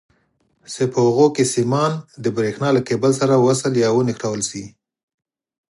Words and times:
چې 0.73 0.83
په 0.91 0.99
هغو 1.07 1.27
کې 1.35 1.43
سیمان 1.55 1.91
د 2.23 2.25
برېښنا 2.35 2.69
له 2.77 2.81
کیبل 2.87 3.11
سره 3.21 3.43
وصل 3.47 3.73
یا 3.83 3.89
ونښلول 3.93 4.41
شي. 4.49 4.63